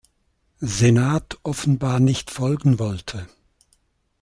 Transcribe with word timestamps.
Senat 0.65 1.37
offenbar 1.43 1.99
nicht 1.99 2.31
folgen 2.31 2.79
wollte. 2.79 3.27